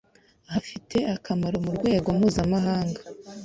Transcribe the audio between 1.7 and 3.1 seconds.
rwego mpuzamahanga